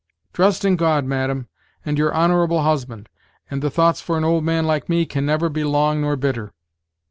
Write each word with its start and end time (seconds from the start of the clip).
Trust 0.33 0.65
in 0.65 0.77
God, 0.77 1.05
madam, 1.05 1.47
and 1.85 1.95
your 1.95 2.11
honorable 2.11 2.63
husband, 2.63 3.07
and 3.51 3.61
the 3.61 3.69
thoughts 3.69 4.01
for 4.01 4.17
an 4.17 4.23
old 4.23 4.43
man 4.43 4.65
like 4.65 4.89
me 4.89 5.05
can 5.05 5.27
never 5.27 5.47
be 5.47 5.63
long 5.63 6.01
nor 6.01 6.15
bitter. 6.15 6.53